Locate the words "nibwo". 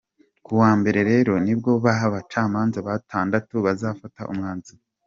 1.45-1.71